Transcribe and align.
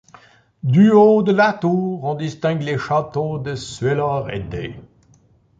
Du 0.63 0.89
haut 0.93 1.21
de 1.21 1.31
la 1.31 1.53
tour 1.53 2.03
on 2.05 2.15
distingue 2.15 2.63
les 2.63 2.79
châteaux 2.79 3.37
de 3.37 3.53
Cuéllar 3.53 4.31
et 4.31 4.39
d'. 4.39 4.73